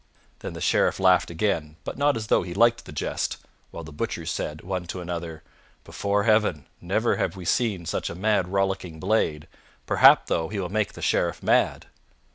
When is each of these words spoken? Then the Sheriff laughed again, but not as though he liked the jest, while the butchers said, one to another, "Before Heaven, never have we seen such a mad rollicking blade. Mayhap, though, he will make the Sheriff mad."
Then 0.39 0.53
the 0.53 0.61
Sheriff 0.61 0.99
laughed 0.99 1.29
again, 1.29 1.75
but 1.83 1.95
not 1.95 2.17
as 2.17 2.25
though 2.25 2.41
he 2.41 2.55
liked 2.55 2.85
the 2.85 2.91
jest, 2.91 3.37
while 3.69 3.83
the 3.83 3.91
butchers 3.91 4.31
said, 4.31 4.61
one 4.63 4.87
to 4.87 4.99
another, 4.99 5.43
"Before 5.83 6.23
Heaven, 6.23 6.65
never 6.81 7.17
have 7.17 7.35
we 7.35 7.45
seen 7.45 7.85
such 7.85 8.09
a 8.09 8.15
mad 8.15 8.47
rollicking 8.47 8.99
blade. 8.99 9.47
Mayhap, 9.87 10.25
though, 10.25 10.47
he 10.49 10.59
will 10.59 10.69
make 10.69 10.93
the 10.93 11.03
Sheriff 11.03 11.43
mad." 11.43 11.85